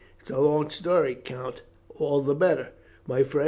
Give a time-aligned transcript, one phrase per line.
[0.19, 1.61] "It is a long story, Count."
[1.93, 2.69] "All the better,
[3.05, 3.39] my friend.